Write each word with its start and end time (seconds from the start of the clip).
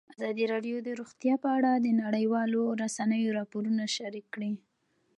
ازادي 0.15 0.43
راډیو 0.53 0.77
د 0.83 0.89
روغتیا 0.99 1.35
په 1.43 1.49
اړه 1.57 1.71
د 1.75 1.87
نړیوالو 2.03 2.61
رسنیو 2.81 3.35
راپورونه 3.37 3.83
شریک 3.95 4.25
کړي. 4.35 4.51